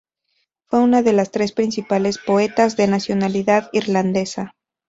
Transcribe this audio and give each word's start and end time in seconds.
Fue 0.65 0.79
una 0.79 1.03
de 1.03 1.13
las 1.13 1.29
tres 1.29 1.51
principales 1.51 2.17
poetas 2.17 2.75
de 2.75 2.87
nacionalidad 2.87 3.69
irlandesa. 3.71 4.55